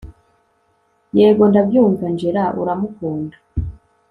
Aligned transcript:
yego 1.17 1.43
ndabyumva 1.51 2.03
angella 2.09 2.43
uramukunda 2.61 3.35